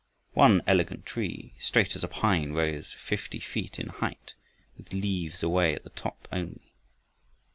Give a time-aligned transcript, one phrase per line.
[0.33, 4.33] One elegant tree, straight as a pine, rose fifty feet in height,
[4.75, 6.73] with leaves away up at the top only.